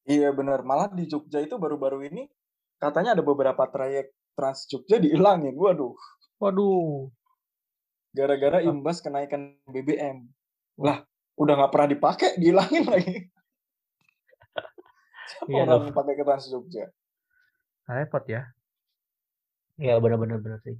Iya 0.04 0.35
benar, 0.37 0.66
malah 0.66 0.92
di 0.92 1.09
Jogja 1.09 1.40
itu 1.40 1.56
baru-baru 1.56 2.04
ini 2.12 2.28
katanya 2.76 3.16
ada 3.16 3.25
beberapa 3.25 3.64
trayek 3.71 4.12
Trans 4.35 4.66
Jogja 4.68 4.99
dihilangin. 5.00 5.54
Waduh. 5.54 5.94
Waduh. 6.42 7.09
Gara-gara 8.14 8.62
imbas 8.62 9.02
kenaikan 9.02 9.59
BBM. 9.66 10.30
Lah, 10.78 11.02
udah 11.35 11.54
nggak 11.59 11.73
pernah 11.75 11.88
dipakai, 11.90 12.38
dihilangin 12.38 12.87
lagi. 12.87 13.18
Siapa 15.35 15.50
iya, 15.50 15.66
orang 15.66 15.90
pakai 15.90 16.14
ke 16.14 16.23
Trans 16.23 16.47
Jogja? 16.47 16.87
Repot 17.90 18.23
ya. 18.30 18.47
Iya 19.75 19.99
benar-benar 19.99 20.38
benar 20.38 20.62
sih. 20.62 20.78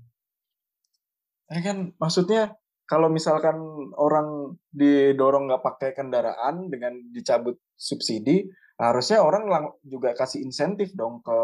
Ya 1.50 1.61
kan 1.61 1.93
maksudnya 1.99 2.55
kalau 2.87 3.11
misalkan 3.11 3.57
orang 3.97 4.55
didorong 4.71 5.50
nggak 5.50 5.64
pakai 5.64 5.91
kendaraan 5.97 6.71
dengan 6.71 6.95
dicabut 7.11 7.59
subsidi, 7.75 8.47
harusnya 8.79 9.25
orang 9.25 9.49
juga 9.83 10.14
kasih 10.14 10.45
insentif 10.45 10.93
dong 10.93 11.25
ke 11.25 11.38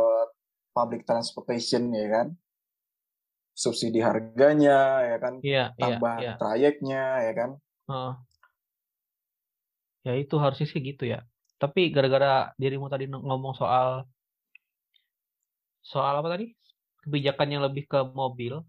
public 0.70 1.08
transportation 1.08 1.90
ya 1.90 2.06
kan, 2.12 2.26
subsidi 3.60 4.00
harganya 4.00 5.04
ya 5.04 5.16
kan, 5.20 5.34
iya 5.44 5.64
tambah 5.76 6.14
iya, 6.16 6.24
iya. 6.24 6.32
trayeknya 6.40 7.04
ya 7.28 7.32
kan. 7.36 7.50
Uh. 7.84 8.12
Ya 10.08 10.16
itu 10.16 10.34
harusnya 10.40 10.64
sih 10.64 10.80
gitu 10.80 11.04
ya. 11.04 11.20
Tapi 11.60 11.92
gara-gara 11.92 12.56
dirimu 12.56 12.88
tadi 12.88 13.04
ngomong 13.04 13.52
soal 13.52 14.08
soal 15.84 16.16
apa 16.16 16.28
tadi? 16.32 16.56
Kebijakan 17.04 17.48
yang 17.52 17.62
lebih 17.68 17.84
ke 17.84 18.00
mobil, 18.16 18.64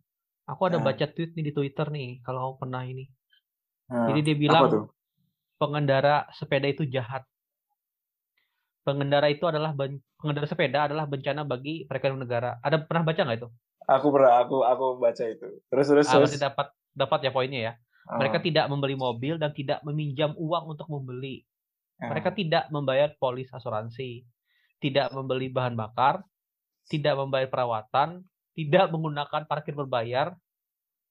Aku 0.52 0.68
ada 0.68 0.82
nah. 0.82 0.92
baca 0.92 1.06
tweet 1.08 1.32
nih 1.38 1.52
di 1.52 1.54
Twitter 1.56 1.88
nih, 1.88 2.20
kalau 2.28 2.60
pernah 2.60 2.84
ini. 2.84 3.08
Nah, 3.88 4.12
Jadi 4.12 4.20
dia 4.26 4.36
bilang 4.36 4.92
pengendara 5.56 6.28
sepeda 6.36 6.68
itu 6.68 6.84
jahat. 6.90 7.24
Pengendara 8.82 9.30
itu 9.30 9.46
adalah 9.48 9.72
pengendara 10.18 10.48
sepeda 10.50 10.90
adalah 10.90 11.08
bencana 11.08 11.48
bagi 11.48 11.86
perekonomian 11.88 12.26
negara. 12.26 12.52
Ada 12.60 12.82
pernah 12.84 13.04
baca 13.06 13.22
nggak 13.22 13.40
itu? 13.40 13.50
Aku 13.90 14.14
pernah, 14.14 14.42
aku 14.46 14.62
aku 14.62 15.02
baca 15.02 15.24
itu. 15.26 15.48
Terus 15.70 15.86
terus. 15.90 16.08
Ah, 16.10 16.22
terus. 16.22 16.38
dapat 16.38 16.68
dapat 16.94 17.20
ya 17.26 17.32
poinnya 17.34 17.60
ya. 17.60 17.74
Oh. 18.10 18.18
Mereka 18.22 18.42
tidak 18.42 18.66
membeli 18.70 18.98
mobil 18.98 19.38
dan 19.38 19.54
tidak 19.54 19.82
meminjam 19.86 20.34
uang 20.38 20.78
untuk 20.78 20.88
membeli. 20.90 21.46
Oh. 22.02 22.10
Mereka 22.10 22.34
tidak 22.34 22.70
membayar 22.70 23.14
polis 23.18 23.50
asuransi, 23.54 24.26
tidak 24.82 25.14
membeli 25.14 25.50
bahan 25.50 25.78
bakar, 25.78 26.26
tidak 26.90 27.18
membayar 27.18 27.50
perawatan, 27.50 28.26
tidak 28.58 28.92
menggunakan 28.92 29.48
parkir 29.48 29.74
berbayar, 29.78 30.36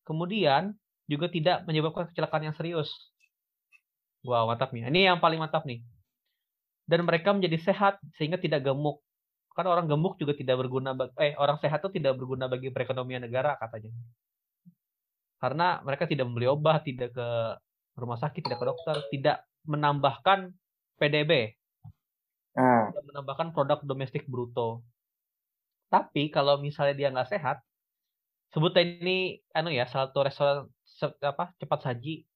kemudian 0.05 0.77
juga 1.11 1.27
tidak 1.27 1.67
menyebabkan 1.67 2.07
kecelakaan 2.11 2.51
yang 2.51 2.57
serius. 2.57 2.91
Wow, 4.23 4.47
mantap 4.47 4.71
nih. 4.71 4.87
Ini 4.93 5.15
yang 5.15 5.19
paling 5.19 5.41
mantap 5.41 5.65
nih. 5.65 5.81
Dan 6.85 7.07
mereka 7.07 7.33
menjadi 7.33 7.57
sehat 7.71 8.03
sehingga 8.19 8.37
tidak 8.37 8.67
gemuk. 8.67 9.01
Kan 9.51 9.67
orang 9.67 9.91
gemuk 9.91 10.17
juga 10.17 10.33
tidak 10.33 10.63
berguna 10.63 10.95
eh 11.19 11.35
orang 11.35 11.59
sehat 11.59 11.83
itu 11.83 12.01
tidak 12.01 12.17
berguna 12.17 12.47
bagi 12.47 12.71
perekonomian 12.71 13.27
negara 13.27 13.59
katanya. 13.59 13.91
Karena 15.41 15.81
mereka 15.81 16.05
tidak 16.05 16.29
membeli 16.29 16.47
obat, 16.47 16.85
tidak 16.85 17.17
ke 17.17 17.29
rumah 17.97 18.21
sakit, 18.21 18.45
tidak 18.45 18.61
ke 18.61 18.67
dokter, 18.69 18.97
tidak 19.09 19.37
menambahkan 19.65 20.53
PDB. 21.01 21.57
Hmm. 22.55 22.93
Tidak 22.93 23.05
menambahkan 23.09 23.57
produk 23.57 23.81
domestik 23.81 24.29
bruto. 24.29 24.85
Tapi 25.91 26.31
kalau 26.31 26.61
misalnya 26.63 26.95
dia 26.95 27.09
nggak 27.11 27.31
sehat, 27.33 27.59
sebutnya 28.55 28.85
ini 28.85 29.43
anu 29.57 29.75
ya 29.75 29.89
salah 29.91 30.13
satu 30.13 30.19
restoran 30.23 30.59
apa 31.25 31.57
cepat 31.59 31.81
saji, 31.83 32.29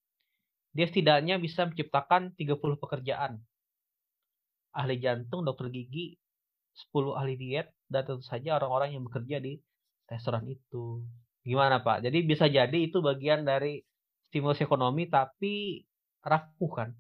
dia 0.75 0.87
setidaknya 0.91 1.39
bisa 1.39 1.69
menciptakan 1.69 2.35
30 2.35 2.83
pekerjaan. 2.83 3.39
Ahli 4.75 4.99
jantung, 4.99 5.47
dokter 5.47 5.71
gigi, 5.71 6.19
10 6.75 7.15
ahli 7.15 7.35
diet, 7.39 7.71
dan 7.87 8.03
tentu 8.03 8.27
saja 8.27 8.59
orang-orang 8.59 8.99
yang 8.99 9.03
bekerja 9.07 9.39
di 9.39 9.59
restoran 10.11 10.45
itu. 10.51 11.01
Gimana 11.47 11.81
Pak? 11.81 12.03
Jadi 12.03 12.19
bisa 12.27 12.51
jadi 12.51 12.79
itu 12.79 12.99
bagian 12.99 13.47
dari 13.47 13.79
stimulus 14.29 14.59
ekonomi 14.61 15.07
tapi 15.07 15.85
rapuh 16.25 16.73
kan? 16.73 16.91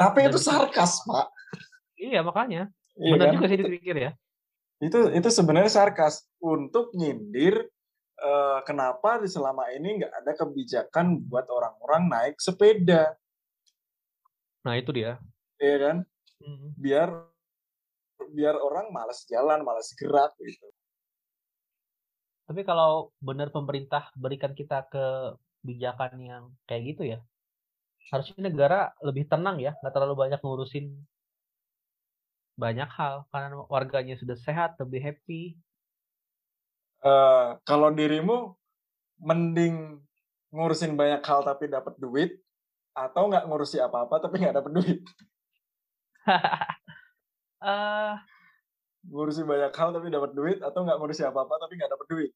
Tapi 0.00 0.18
Dan 0.24 0.30
itu 0.32 0.38
sarkas 0.40 1.04
Pak. 1.04 1.28
Iya 2.00 2.24
makanya. 2.24 2.72
Iya, 2.96 3.12
Benar 3.14 3.26
kan? 3.28 3.34
juga 3.36 3.46
sih 3.52 3.58
dipikir 3.60 3.96
ya 4.00 4.10
itu 4.80 5.12
itu 5.12 5.28
sebenarnya 5.28 5.68
sarkas 5.68 6.24
untuk 6.40 6.96
nyindir 6.96 7.68
uh, 8.16 8.64
kenapa 8.64 9.20
di 9.20 9.28
selama 9.28 9.68
ini 9.76 10.00
nggak 10.00 10.12
ada 10.24 10.32
kebijakan 10.40 11.20
buat 11.28 11.44
orang-orang 11.52 12.08
naik 12.08 12.40
sepeda. 12.40 13.12
Nah 14.64 14.74
itu 14.80 14.88
dia. 14.96 15.20
Iya 15.60 15.76
kan? 15.84 15.96
Mm-hmm. 16.40 16.70
Biar 16.80 17.08
biar 18.30 18.56
orang 18.56 18.94
malas 18.94 19.26
jalan, 19.26 19.62
malas 19.62 19.92
gerak 19.98 20.32
gitu. 20.40 20.66
Tapi 22.50 22.66
kalau 22.66 23.14
benar 23.22 23.54
pemerintah 23.54 24.10
berikan 24.18 24.54
kita 24.54 24.86
kebijakan 24.90 26.18
yang 26.18 26.42
kayak 26.66 26.82
gitu 26.94 27.02
ya, 27.14 27.18
harusnya 28.10 28.50
negara 28.50 28.90
lebih 29.02 29.30
tenang 29.30 29.62
ya, 29.62 29.74
nggak 29.78 29.94
terlalu 29.94 30.14
banyak 30.18 30.40
ngurusin 30.42 30.90
banyak 32.60 32.90
hal 32.92 33.24
karena 33.32 33.56
warganya 33.72 34.20
sudah 34.20 34.36
sehat 34.36 34.76
lebih 34.76 35.00
happy 35.00 35.56
uh, 37.00 37.56
kalau 37.64 37.88
dirimu 37.88 38.52
mending 39.16 39.96
ngurusin 40.52 40.92
banyak 40.92 41.24
hal 41.24 41.40
tapi 41.40 41.72
dapat 41.72 41.96
duit 41.96 42.36
atau 42.92 43.32
nggak 43.32 43.48
ngurusi 43.48 43.80
apa-apa 43.80 44.20
tapi 44.28 44.44
nggak 44.44 44.60
dapat 44.60 44.72
duit 44.76 45.00
uh, 47.60 48.16
ngurusi 49.08 49.48
banyak 49.48 49.72
hal 49.72 49.88
tapi 49.96 50.12
dapat 50.12 50.32
duit 50.36 50.58
atau 50.60 50.84
nggak 50.84 50.98
ngurusi 51.00 51.24
apa-apa 51.24 51.56
tapi 51.60 51.80
nggak 51.80 51.92
dapat 51.92 52.06
duit? 52.08 52.30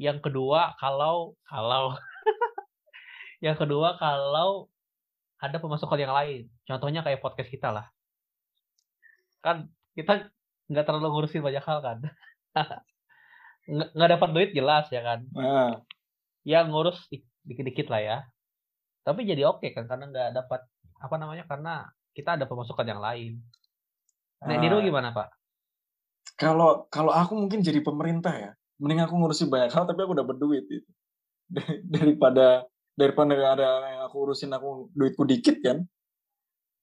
Yang 0.00 0.18
kedua, 0.24 0.74
kalau 0.80 1.36
kalau 1.46 1.94
yang 3.46 3.54
kedua 3.54 4.00
kalau 4.00 4.70
ada 5.40 5.56
pemasukan 5.56 5.98
yang 6.00 6.12
lain. 6.12 6.48
Contohnya 6.68 7.00
kayak 7.00 7.24
podcast 7.24 7.48
kita 7.48 7.72
lah. 7.72 7.86
Kan 9.40 9.72
kita 9.96 10.28
nggak 10.68 10.84
terlalu 10.84 11.08
ngurusin 11.10 11.42
banyak 11.44 11.64
hal 11.64 11.78
kan. 11.80 11.98
nggak 13.96 14.10
dapat 14.18 14.28
duit 14.36 14.50
jelas 14.52 14.88
ya 14.92 15.00
kan. 15.00 15.24
Nah. 15.32 15.80
Ya 16.44 16.64
ngurus 16.64 17.08
dikit-dikit 17.44 17.88
lah 17.88 18.00
ya. 18.00 18.18
Tapi 19.04 19.24
jadi 19.24 19.48
oke 19.48 19.64
okay 19.64 19.70
kan 19.72 19.88
karena 19.88 20.08
nggak 20.12 20.30
dapat 20.36 20.60
apa 21.00 21.16
namanya 21.16 21.44
karena 21.48 21.88
kita 22.12 22.36
ada 22.36 22.44
pemasukan 22.44 22.84
yang 22.84 23.00
lain. 23.00 23.40
Nah, 24.40 24.56
uh, 24.56 24.60
Diru 24.60 24.80
gimana 24.80 25.12
Pak? 25.12 25.28
Kalau 26.40 26.88
kalau 26.88 27.12
aku 27.12 27.36
mungkin 27.36 27.60
jadi 27.60 27.84
pemerintah 27.84 28.32
ya, 28.32 28.50
mending 28.80 29.04
aku 29.04 29.14
ngurusin 29.20 29.52
banyak 29.52 29.68
hal 29.68 29.84
tapi 29.84 30.00
aku 30.00 30.16
dapat 30.16 30.36
duit 30.40 30.64
itu 30.72 30.90
daripada 31.94 32.64
daripada 32.96 33.32
ada 33.36 33.64
yang 33.92 34.02
aku 34.08 34.16
urusin 34.28 34.52
aku 34.56 34.88
duitku 34.96 35.28
dikit 35.28 35.60
kan. 35.60 35.84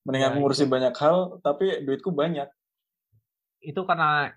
Mending 0.05 0.23
ya, 0.23 0.27
aku 0.29 0.37
ngurusin 0.45 0.69
itu. 0.69 0.73
banyak 0.77 0.93
hal 0.93 1.41
tapi 1.41 1.81
duitku 1.81 2.13
banyak. 2.13 2.45
Itu 3.65 3.89
karena 3.89 4.29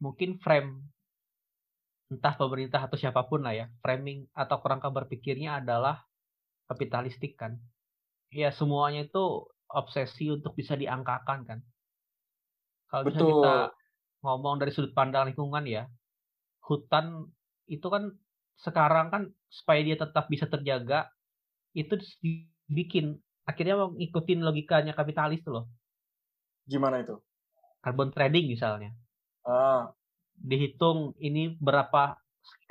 mungkin 0.00 0.40
frame 0.40 0.88
entah 2.08 2.36
pemerintah 2.36 2.80
atau 2.88 2.96
siapa 2.96 3.24
pun 3.24 3.40
lah 3.44 3.56
ya 3.56 3.66
framing 3.80 4.28
atau 4.36 4.60
kerangka 4.60 4.88
berpikirnya 4.88 5.60
adalah 5.60 6.00
kapitalistik 6.72 7.36
kan. 7.36 7.60
Ya 8.32 8.48
semuanya 8.48 9.04
itu 9.04 9.44
obsesi 9.68 10.32
untuk 10.32 10.56
bisa 10.56 10.72
diangkakan 10.72 11.44
kan 11.44 11.60
kalau 12.92 13.08
kita 13.08 13.72
ngomong 14.20 14.60
dari 14.60 14.70
sudut 14.70 14.92
pandang 14.92 15.32
lingkungan 15.32 15.64
ya 15.64 15.88
hutan 16.62 17.26
itu 17.66 17.88
kan 17.88 18.12
sekarang 18.60 19.08
kan 19.08 19.22
supaya 19.48 19.80
dia 19.82 19.96
tetap 19.98 20.28
bisa 20.28 20.46
terjaga 20.46 21.10
itu 21.72 21.96
dibikin 22.20 23.18
akhirnya 23.48 23.74
mau 23.74 23.90
ngikutin 23.96 24.40
logikanya 24.44 24.92
kapitalis 24.94 25.42
tuh 25.42 25.52
loh. 25.58 25.64
Gimana 26.68 27.02
itu? 27.02 27.18
Carbon 27.82 28.14
trading 28.14 28.46
misalnya. 28.46 28.94
Ah. 29.42 29.90
Dihitung 30.38 31.18
ini 31.18 31.58
berapa 31.58 32.14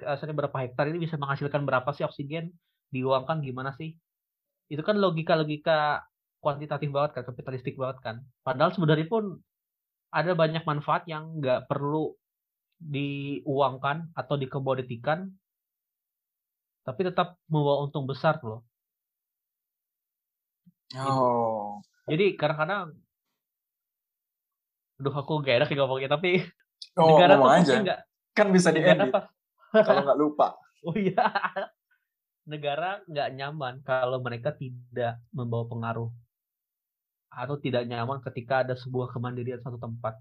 asalnya 0.07 0.47
berapa 0.47 0.57
hektar 0.63 0.87
ini 0.91 1.03
bisa 1.03 1.19
menghasilkan 1.19 1.67
berapa 1.67 1.87
sih 1.91 2.07
oksigen 2.07 2.55
diuangkan 2.93 3.43
gimana 3.43 3.75
sih? 3.75 3.95
Itu 4.71 4.85
kan 4.87 4.95
logika-logika 5.03 6.07
kuantitatif 6.39 6.87
banget 6.89 7.11
kan, 7.19 7.23
kapitalistik 7.27 7.75
banget 7.75 7.97
kan. 7.99 8.15
Padahal 8.41 8.71
sebenarnya 8.71 9.07
pun 9.11 9.43
ada 10.11 10.31
banyak 10.35 10.63
manfaat 10.67 11.07
yang 11.07 11.39
nggak 11.39 11.71
perlu 11.71 12.11
diuangkan 12.81 14.11
atau 14.17 14.35
dikomoditikan 14.35 15.29
tapi 16.81 17.01
tetap 17.05 17.37
membawa 17.45 17.85
untung 17.85 18.09
besar 18.09 18.41
loh. 18.41 18.65
Oh. 20.97 21.79
Jadi 22.09 22.35
kadang-kadang 22.35 22.97
Aduh 25.01 25.17
aku 25.17 25.41
gak 25.41 25.65
enak 25.65 25.73
ngomongnya 25.73 26.13
tapi 26.13 26.45
oh, 27.01 27.17
negara 27.17 27.33
tuh 27.41 27.49
aja. 27.49 27.73
Enggak, 27.81 27.99
kan 28.37 28.47
bisa 28.53 28.69
di 28.69 28.85
kalau 29.87 30.01
nggak 30.05 30.19
lupa. 30.21 30.47
Oh 30.81 30.97
iya. 30.97 31.29
Negara 32.49 33.05
nggak 33.05 33.29
nyaman 33.37 33.85
kalau 33.85 34.17
mereka 34.17 34.49
tidak 34.49 35.21
membawa 35.29 35.69
pengaruh 35.69 36.09
atau 37.31 37.55
tidak 37.55 37.87
nyaman 37.87 38.19
ketika 38.19 38.67
ada 38.67 38.75
sebuah 38.75 39.15
kemandirian 39.15 39.63
satu 39.63 39.79
tempat. 39.79 40.19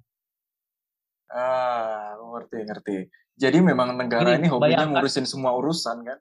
Ah, 1.30 2.14
ngerti 2.18 2.58
ngerti. 2.66 2.96
Jadi 3.34 3.58
memang 3.58 3.98
negara 3.98 4.34
ini, 4.34 4.46
ini 4.46 4.48
hobinya 4.50 4.86
bayangkan, 4.86 5.02
ngurusin 5.02 5.26
semua 5.26 5.54
urusan 5.58 6.06
kan? 6.06 6.18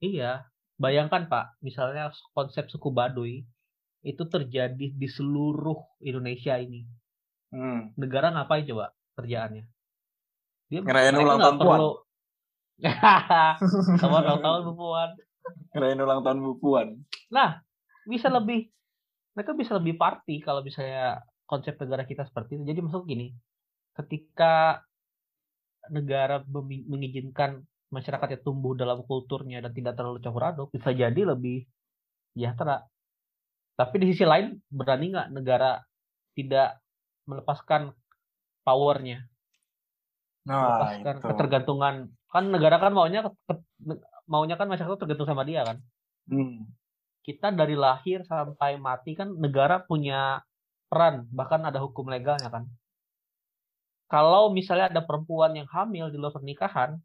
Iya, 0.00 0.48
bayangkan 0.80 1.28
Pak, 1.28 1.60
misalnya 1.60 2.08
konsep 2.32 2.72
suku 2.72 2.88
Baduy 2.88 3.44
itu 4.00 4.22
terjadi 4.24 4.96
di 4.96 5.08
seluruh 5.08 5.76
Indonesia 6.00 6.56
ini. 6.56 6.88
Hmm. 7.52 7.92
Negara 8.00 8.32
ngapain 8.32 8.64
coba 8.64 8.96
kerjaannya? 9.20 9.64
Dia 10.70 10.80
ngerayain 10.80 11.18
ulang 11.18 11.38
tahun 11.42 11.56
Puan. 11.60 11.80
Sama 14.00 14.24
ulang 14.24 14.40
tahun 14.40 14.60
Bu 14.70 14.72
Puan. 14.78 15.10
Ngerayain 15.74 16.00
ulang 16.00 16.20
tahun 16.24 16.38
Bu 16.40 16.52
Puan. 16.62 16.88
Nah, 17.28 17.60
bisa 18.06 18.30
lebih 18.30 18.70
mereka 19.34 19.52
bisa 19.54 19.78
lebih 19.78 19.94
party 19.96 20.42
kalau 20.42 20.60
misalnya 20.64 21.22
konsep 21.46 21.74
negara 21.78 22.06
kita 22.06 22.26
seperti 22.26 22.58
itu. 22.58 22.64
Jadi 22.66 22.80
masuk 22.82 23.06
gini, 23.06 23.34
ketika 23.94 24.84
negara 25.90 26.44
mengizinkan 26.86 27.64
masyarakatnya 27.90 28.40
tumbuh 28.46 28.78
dalam 28.78 29.02
kulturnya 29.02 29.58
dan 29.58 29.74
tidak 29.74 29.98
terlalu 29.98 30.22
campur 30.22 30.46
aduk 30.46 30.68
bisa 30.70 30.94
jadi 30.94 31.34
lebih 31.34 31.66
sejahtera 32.32 32.86
tapi 33.74 33.94
di 33.98 34.14
sisi 34.14 34.22
lain 34.22 34.54
berani 34.70 35.10
nggak 35.10 35.28
negara 35.34 35.82
tidak 36.38 36.78
melepaskan 37.26 37.90
powernya 38.62 39.26
nah, 40.46 40.62
melepaskan 40.62 41.14
itu. 41.18 41.26
ketergantungan 41.34 41.94
kan 42.30 42.44
negara 42.46 42.78
kan 42.78 42.94
maunya 42.94 43.26
maunya 44.30 44.54
kan 44.54 44.70
masyarakat 44.70 44.94
tergantung 44.94 45.26
sama 45.26 45.42
dia 45.42 45.66
kan 45.66 45.82
hmm. 46.30 46.70
Kita 47.26 47.52
dari 47.52 47.76
lahir 47.76 48.24
sampai 48.24 48.80
mati 48.80 49.14
kan 49.14 49.30
negara 49.36 49.80
punya 49.82 50.40
peran 50.90 51.28
bahkan 51.30 51.62
ada 51.62 51.78
hukum 51.78 52.08
legalnya 52.08 52.48
kan 52.48 52.64
kalau 54.10 54.50
misalnya 54.50 54.90
ada 54.90 55.02
perempuan 55.04 55.54
yang 55.54 55.68
hamil 55.70 56.10
di 56.10 56.18
luar 56.18 56.34
pernikahan 56.34 56.98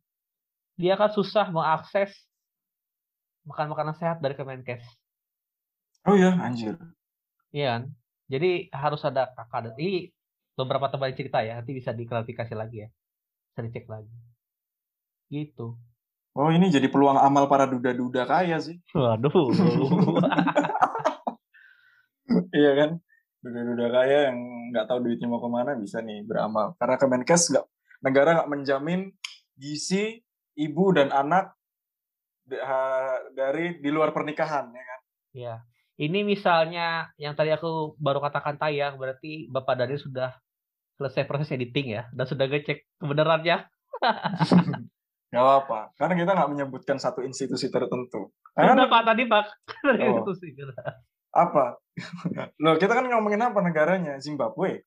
dia 0.76 1.00
kan 1.00 1.12
susah 1.12 1.48
mengakses 1.52 2.12
makan 3.46 3.72
makanan 3.72 3.96
sehat 3.96 4.18
dari 4.20 4.34
Kemenkes. 4.34 4.84
Oh 6.06 6.18
iya, 6.18 6.34
anjir. 6.34 6.78
Iya 7.54 7.66
kan? 7.78 7.84
Jadi 8.26 8.74
harus 8.74 9.02
ada 9.06 9.30
kakak. 9.38 9.78
Ini 9.78 10.10
beberapa 10.58 10.90
teman 10.90 11.14
cerita 11.14 11.46
ya, 11.46 11.62
nanti 11.62 11.78
bisa 11.78 11.94
diklarifikasi 11.94 12.54
lagi 12.58 12.86
ya. 12.86 12.90
Bisa 13.54 13.60
dicek 13.66 13.86
lagi. 13.86 14.12
Gitu. 15.30 15.78
Oh 16.36 16.52
ini 16.52 16.68
jadi 16.68 16.92
peluang 16.92 17.16
amal 17.16 17.48
para 17.48 17.64
duda-duda 17.64 18.28
kaya 18.28 18.60
sih. 18.60 18.76
Waduh. 18.92 19.56
iya 22.60 22.72
kan? 22.76 22.90
Duda-duda 23.40 23.88
kaya 23.88 24.18
yang 24.28 24.38
nggak 24.76 24.84
tahu 24.84 25.00
duitnya 25.08 25.32
mau 25.32 25.40
ke 25.40 25.48
mana 25.48 25.80
bisa 25.80 26.04
nih 26.04 26.28
beramal. 26.28 26.76
Karena 26.76 27.00
Kemenkes 27.00 27.56
nggak 27.56 27.66
negara 28.04 28.30
nggak 28.36 28.52
menjamin 28.52 29.16
gizi 29.56 30.20
ibu 30.60 30.92
dan 30.92 31.16
anak 31.16 31.56
dari 33.32 33.80
di 33.80 33.88
luar 33.88 34.12
pernikahan 34.12 34.76
ya 34.76 34.84
kan? 34.84 35.00
Iya. 35.32 35.56
Ini 35.96 36.28
misalnya 36.28 37.16
yang 37.16 37.40
tadi 37.40 37.56
aku 37.56 37.96
baru 37.96 38.20
katakan 38.20 38.60
tayang 38.60 39.00
berarti 39.00 39.48
Bapak 39.48 39.80
Daniel 39.80 40.04
sudah 40.04 40.36
selesai 41.00 41.24
proses 41.24 41.56
editing 41.56 41.96
ya 41.96 42.12
dan 42.12 42.28
sudah 42.28 42.44
ngecek 42.52 42.84
kebenarannya. 43.00 43.64
Gak 45.34 45.42
apa-apa, 45.42 45.80
karena 45.98 46.14
kita 46.22 46.32
nggak 46.38 46.52
menyebutkan 46.54 46.98
satu 47.02 47.26
institusi 47.26 47.68
tertentu. 47.68 48.32
Karena 48.56 48.88
Pak 48.88 49.02
tadi 49.04 49.24
Pak 49.28 49.46
oh. 49.84 49.96
institusi. 49.98 50.56
Apa? 51.36 51.76
Loh 52.64 52.80
kita 52.80 52.96
kan 52.96 53.06
ngomongin 53.12 53.44
apa 53.44 53.60
negaranya? 53.60 54.16
Zimbabwe. 54.24 54.86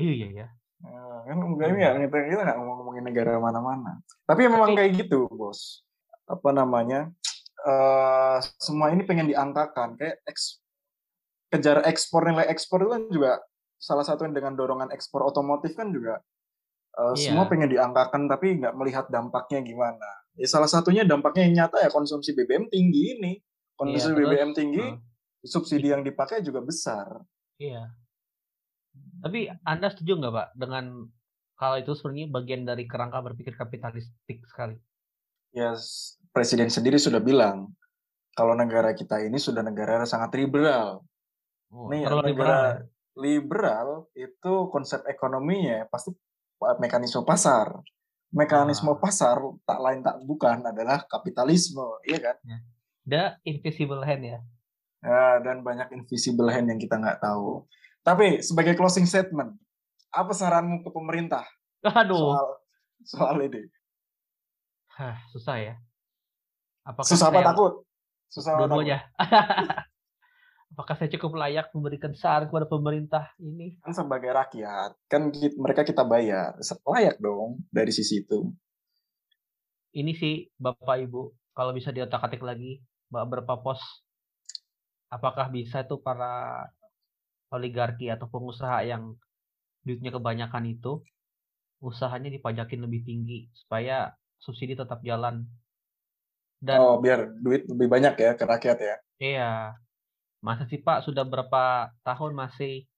Iya 0.00 0.26
iya. 0.32 0.46
Nah, 0.80 1.28
kan 1.28 1.36
ini 1.44 1.80
ya 1.84 1.92
kita 2.00 2.16
kita 2.32 2.42
nggak 2.48 2.58
ngomongin 2.64 3.04
negara 3.04 3.36
mana-mana. 3.36 4.00
Tapi 4.24 4.48
memang 4.48 4.72
kayak 4.72 5.04
gitu, 5.04 5.28
bos. 5.28 5.84
Apa 6.24 6.56
namanya? 6.56 7.12
Uh, 7.60 8.40
semua 8.56 8.88
ini 8.88 9.04
pengen 9.04 9.28
diangkakan 9.28 10.00
kayak 10.00 10.24
eks, 10.24 10.64
kejar 11.52 11.84
ekspor 11.84 12.24
nilai 12.24 12.48
ekspor 12.48 12.80
itu 12.80 12.90
kan 12.96 13.02
juga 13.12 13.32
salah 13.76 14.00
satu 14.00 14.24
yang 14.24 14.32
dengan 14.32 14.56
dorongan 14.56 14.88
ekspor 14.96 15.28
otomotif 15.28 15.76
kan 15.76 15.92
juga 15.92 16.24
uh, 17.00 17.16
iya. 17.16 17.32
semua 17.32 17.48
pengen 17.48 17.72
diangkakan 17.72 18.28
tapi 18.28 18.60
nggak 18.60 18.76
melihat 18.76 19.08
dampaknya 19.08 19.64
gimana. 19.64 20.08
Ya, 20.36 20.46
salah 20.46 20.68
satunya 20.68 21.02
dampaknya 21.08 21.48
yang 21.48 21.54
nyata 21.64 21.80
ya 21.80 21.90
konsumsi 21.90 22.36
BBM 22.36 22.68
tinggi 22.68 23.16
ini. 23.16 23.32
Konsumsi 23.80 24.12
iya, 24.12 24.16
BBM 24.20 24.50
tinggi, 24.52 24.84
uh, 24.84 25.00
subsidi 25.40 25.88
yang 25.88 26.04
dipakai 26.04 26.44
juga 26.44 26.60
besar. 26.60 27.08
Iya. 27.56 27.88
Tapi 29.24 29.48
Anda 29.64 29.88
setuju 29.88 30.20
nggak 30.20 30.32
Pak 30.36 30.48
dengan 30.60 30.84
kalau 31.56 31.76
itu 31.80 31.92
sebenarnya 31.96 32.28
bagian 32.28 32.62
dari 32.68 32.84
kerangka 32.84 33.20
berpikir 33.24 33.56
kapitalistik 33.56 34.44
sekali? 34.48 34.76
Ya, 35.52 35.76
Presiden 36.30 36.68
sendiri 36.70 36.96
sudah 36.96 37.20
bilang 37.20 37.72
kalau 38.32 38.54
negara 38.56 38.94
kita 38.96 39.20
ini 39.20 39.36
sudah 39.36 39.60
negara 39.60 40.00
yang 40.00 40.08
sangat 40.08 40.32
liberal. 40.38 41.04
Oh, 41.68 41.90
Nih, 41.92 42.06
negara 42.06 42.22
liberal, 42.24 42.64
ya? 42.64 42.74
liberal 43.18 43.88
itu 44.16 44.52
konsep 44.72 45.04
ekonominya 45.04 45.84
pasti 45.90 46.14
mekanisme 46.80 47.24
pasar. 47.24 47.80
Mekanisme 48.30 48.94
ah. 48.94 48.98
pasar 49.00 49.42
tak 49.66 49.78
lain 49.82 50.00
tak 50.06 50.22
bukan 50.22 50.62
adalah 50.62 51.02
kapitalisme, 51.10 51.82
iya 52.06 52.18
kan? 52.22 52.36
Ya. 52.46 52.58
The 53.08 53.22
invisible 53.48 54.04
hand 54.04 54.22
ya. 54.22 54.38
Ya, 55.00 55.40
dan 55.40 55.64
banyak 55.64 55.90
invisible 55.96 56.52
hand 56.52 56.68
yang 56.68 56.78
kita 56.78 57.00
nggak 57.00 57.18
tahu. 57.24 57.64
Tapi 58.04 58.44
sebagai 58.44 58.76
closing 58.76 59.08
statement, 59.08 59.56
apa 60.12 60.32
saranmu 60.34 60.82
ke 60.82 60.90
pemerintah 60.90 61.46
Aduh. 61.82 62.36
soal 62.36 62.46
soal 63.02 63.36
ini? 63.44 63.66
Hah, 64.94 65.16
susah 65.32 65.56
ya. 65.56 65.74
Apakah 66.84 67.08
Susah 67.08 67.28
apa 67.32 67.40
takut? 67.40 67.72
Susah 68.28 68.52
apa 68.56 68.64
takut? 68.68 68.84
Apakah 70.70 70.94
saya 70.94 71.10
cukup 71.18 71.34
layak 71.34 71.74
memberikan 71.74 72.14
saran 72.14 72.46
kepada 72.46 72.66
pemerintah 72.70 73.34
ini? 73.42 73.74
Kan 73.82 73.90
sebagai 73.90 74.30
rakyat, 74.30 74.94
kan 75.10 75.34
mereka 75.58 75.82
kita 75.82 76.06
bayar. 76.06 76.54
Layak 76.86 77.18
dong 77.18 77.66
dari 77.74 77.90
sisi 77.90 78.22
itu. 78.22 78.54
Ini 79.90 80.14
sih 80.14 80.46
Bapak 80.54 81.02
Ibu, 81.02 81.34
kalau 81.58 81.74
bisa 81.74 81.90
diotak-atik 81.90 82.46
lagi, 82.46 82.78
beberapa 83.10 83.58
pos 83.58 83.82
apakah 85.10 85.50
bisa 85.50 85.82
tuh 85.82 85.98
para 85.98 86.70
oligarki 87.50 88.06
atau 88.06 88.30
pengusaha 88.30 88.86
yang 88.86 89.18
duitnya 89.82 90.14
kebanyakan 90.14 90.70
itu 90.70 91.02
usahanya 91.82 92.30
dipajakin 92.30 92.86
lebih 92.86 93.02
tinggi 93.02 93.50
supaya 93.58 94.14
subsidi 94.38 94.78
tetap 94.78 95.02
jalan. 95.02 95.50
Dan 96.62 96.78
Oh, 96.78 97.02
biar 97.02 97.34
duit 97.42 97.66
lebih 97.66 97.88
banyak 97.90 98.14
ya 98.20 98.30
ke 98.38 98.44
rakyat 98.46 98.78
ya. 98.78 98.96
iya, 99.18 99.74
masa 100.40 100.64
sih 100.68 100.80
Pak 100.80 101.04
sudah 101.04 101.24
berapa 101.24 101.92
tahun 102.04 102.32
masih 102.32 102.88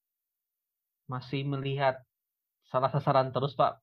masih 1.10 1.42
melihat 1.44 1.98
salah 2.70 2.88
sasaran 2.88 3.34
terus 3.34 3.58
Pak 3.58 3.82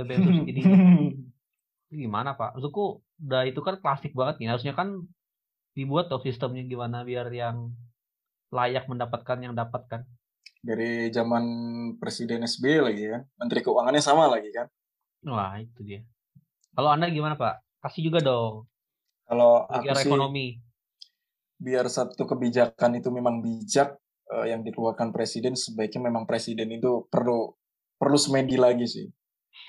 BBM 0.00 0.24
subsidi 0.24 0.62
gimana 1.90 2.38
Pak? 2.38 2.54
Maksudku 2.54 3.02
udah 3.26 3.42
itu 3.46 3.60
kan 3.66 3.82
klasik 3.82 4.14
banget 4.14 4.38
nih. 4.38 4.48
Harusnya 4.54 4.74
kan 4.78 5.10
dibuat 5.74 6.06
tuh 6.06 6.22
sistemnya 6.22 6.62
gimana 6.62 7.02
biar 7.02 7.26
yang 7.34 7.74
layak 8.54 8.86
mendapatkan 8.86 9.38
yang 9.42 9.54
dapat 9.58 9.82
kan. 9.90 10.02
Dari 10.60 11.10
zaman 11.10 11.44
Presiden 11.98 12.46
SBY 12.46 12.78
lagi 12.84 13.04
kan. 13.10 13.22
Menteri 13.38 13.60
Keuangannya 13.64 14.02
sama 14.02 14.30
lagi 14.30 14.50
kan. 14.54 14.70
Wah, 15.26 15.58
itu 15.58 15.82
dia. 15.82 16.00
Kalau 16.72 16.90
Anda 16.94 17.10
gimana 17.10 17.34
Pak? 17.34 17.82
Kasih 17.82 18.06
juga 18.06 18.22
dong. 18.22 18.70
Kalau 19.26 19.66
aku 19.66 19.90
sih 19.98 20.06
ekonomi. 20.06 20.62
Biar 21.60 21.84
satu 21.92 22.24
kebijakan 22.24 22.96
itu 22.96 23.12
memang 23.12 23.44
bijak 23.44 24.00
eh, 24.32 24.46
yang 24.48 24.64
dikeluarkan 24.64 25.12
presiden 25.12 25.52
sebaiknya 25.52 26.08
memang 26.08 26.24
presiden 26.24 26.72
itu 26.72 27.04
perlu 27.12 27.52
perlu 28.00 28.16
semedi 28.16 28.56
lagi 28.56 28.88
sih. 28.88 29.06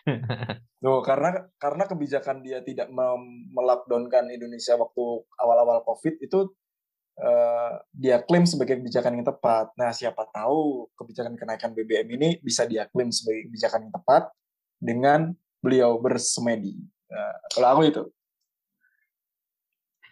Tuh, 0.82 1.04
karena 1.04 1.52
karena 1.60 1.84
kebijakan 1.86 2.40
dia 2.42 2.64
tidak 2.64 2.88
melockdownkan 3.54 4.32
Indonesia 4.32 4.80
waktu 4.80 5.04
awal-awal 5.36 5.84
Covid 5.84 6.16
itu 6.24 6.48
eh, 7.20 7.74
dia 7.92 8.24
klaim 8.24 8.48
sebagai 8.48 8.80
kebijakan 8.80 9.20
yang 9.20 9.28
tepat. 9.28 9.76
Nah, 9.76 9.92
siapa 9.92 10.32
tahu 10.32 10.88
kebijakan 10.96 11.36
kenaikan 11.36 11.76
BBM 11.76 12.08
ini 12.16 12.30
bisa 12.40 12.64
dia 12.64 12.88
klaim 12.88 13.12
sebagai 13.12 13.52
kebijakan 13.52 13.92
yang 13.92 13.94
tepat 13.94 14.32
dengan 14.80 15.36
beliau 15.60 16.00
bersemedi. 16.00 16.80
Nah, 17.12 17.36
kalau 17.52 17.68
aku 17.78 17.82
itu 17.86 18.02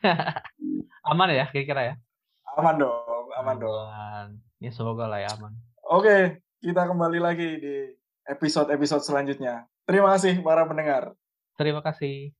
Aman 1.09 1.31
ya 1.33 1.47
kira-kira 1.49 1.95
ya? 1.95 1.95
aman 2.59 2.75
dong, 2.75 3.27
aman 3.39 3.55
dong. 3.55 3.87
Aman. 3.87 4.27
Ya 4.59 4.71
semoga 4.75 5.07
lah 5.07 5.23
ya 5.23 5.31
aman. 5.39 5.55
Oke, 5.87 6.43
kita 6.59 6.83
kembali 6.83 7.19
lagi 7.23 7.49
di 7.61 7.75
episode-episode 8.27 9.03
selanjutnya. 9.05 9.63
Terima 9.87 10.11
kasih 10.13 10.43
para 10.43 10.67
pendengar. 10.67 11.15
Terima 11.55 11.79
kasih. 11.79 12.35